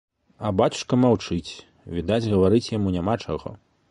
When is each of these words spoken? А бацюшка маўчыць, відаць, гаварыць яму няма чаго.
А 0.47 0.51
бацюшка 0.61 0.97
маўчыць, 1.03 1.51
відаць, 1.97 2.29
гаварыць 2.33 2.65
яму 2.77 2.97
няма 2.99 3.13
чаго. 3.27 3.49